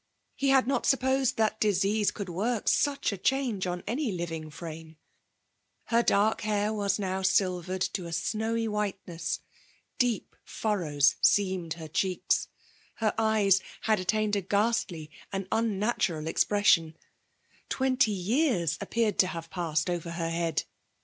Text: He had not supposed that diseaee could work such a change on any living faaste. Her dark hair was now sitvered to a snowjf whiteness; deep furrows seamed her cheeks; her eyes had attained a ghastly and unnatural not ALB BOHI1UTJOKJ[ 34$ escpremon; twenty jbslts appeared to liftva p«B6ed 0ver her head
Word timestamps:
He 0.35 0.49
had 0.49 0.65
not 0.65 0.87
supposed 0.87 1.37
that 1.37 1.59
diseaee 1.59 2.11
could 2.11 2.27
work 2.27 2.67
such 2.67 3.11
a 3.11 3.19
change 3.19 3.67
on 3.67 3.83
any 3.85 4.11
living 4.11 4.49
faaste. 4.49 4.95
Her 5.89 6.01
dark 6.01 6.41
hair 6.41 6.73
was 6.73 6.97
now 6.97 7.21
sitvered 7.21 7.81
to 7.93 8.07
a 8.07 8.09
snowjf 8.09 8.67
whiteness; 8.69 9.41
deep 9.99 10.35
furrows 10.43 11.17
seamed 11.21 11.73
her 11.75 11.87
cheeks; 11.87 12.47
her 12.95 13.13
eyes 13.19 13.61
had 13.81 13.99
attained 13.99 14.35
a 14.35 14.41
ghastly 14.41 15.11
and 15.31 15.47
unnatural 15.51 16.21
not 16.23 16.29
ALB 16.29 16.33
BOHI1UTJOKJ[ 16.35 16.47
34$ 16.47 16.63
escpremon; 16.65 16.95
twenty 17.69 18.27
jbslts 18.27 18.81
appeared 18.81 19.19
to 19.19 19.27
liftva 19.27 19.49
p«B6ed 19.51 19.99
0ver 19.99 20.13
her 20.13 20.29
head 20.31 20.63